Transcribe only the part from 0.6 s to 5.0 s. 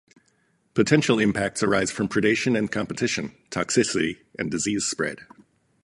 Potential impacts arise from predation and competition, toxicity, and disease